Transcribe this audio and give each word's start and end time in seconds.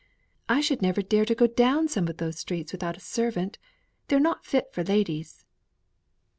I 0.49 0.61
should 0.61 0.81
never 0.81 1.03
dare 1.03 1.25
to 1.25 1.35
go 1.35 1.45
down 1.45 1.87
some 1.87 2.07
of 2.07 2.17
those 2.17 2.39
streets 2.39 2.71
without 2.71 2.97
a 2.97 2.99
servant. 2.99 3.59
They're 4.07 4.19
not 4.19 4.47
fit 4.47 4.73
for 4.73 4.83
ladies." 4.83 5.45